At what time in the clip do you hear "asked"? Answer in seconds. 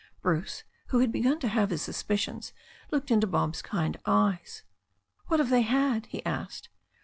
6.25-6.69